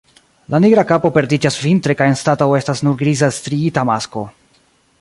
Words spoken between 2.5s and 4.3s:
estas nur griza striita masko.